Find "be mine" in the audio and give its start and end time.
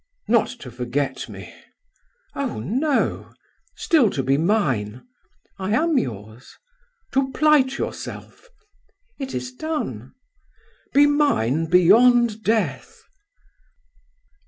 4.23-5.05, 10.91-11.67